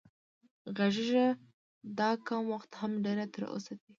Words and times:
غږېږه 0.77 1.25
دا 1.99 2.09
کم 2.27 2.41
وخت 2.51 2.71
هم 2.79 2.91
ډېر 3.05 3.17
تر 3.33 3.43
اوسه 3.53 3.71
دی 3.77 3.85